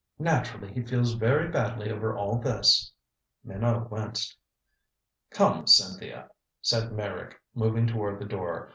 [0.17, 2.91] Naturally he feels very badly over all this."
[3.43, 4.35] Minot winced.
[5.29, 8.69] "Come, Cynthia," said Meyrick, moving toward the door.